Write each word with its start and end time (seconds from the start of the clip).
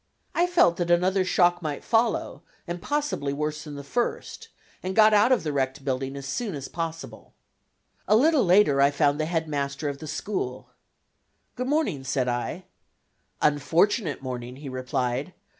I 0.33 0.47
felt 0.47 0.77
that 0.77 0.89
another 0.89 1.23
shock 1.23 1.61
might 1.61 1.83
follow, 1.83 2.41
and 2.65 2.81
possibly 2.81 3.33
worse 3.33 3.65
than 3.65 3.75
the 3.75 3.83
first, 3.83 4.47
and 4.81 4.95
got 4.95 5.13
out 5.13 5.31
of 5.31 5.43
the 5.43 5.53
wrecked 5.53 5.85
building 5.85 6.15
as 6.15 6.25
soon 6.25 6.55
as 6.55 6.67
possible. 6.67 7.35
A 8.07 8.15
little 8.15 8.43
later 8.43 8.81
I 8.81 8.89
found 8.89 9.19
the 9.19 9.27
Head 9.27 9.47
Master 9.47 9.89
of 9.89 9.99
the 9.99 10.07
school. 10.07 10.69
"Good 11.55 11.67
morning," 11.67 12.03
said 12.03 12.27
I. 12.27 12.65
"Unfortunate 13.43 14.23
morning," 14.23 14.55
he 14.55 14.69
replied. 14.69 15.35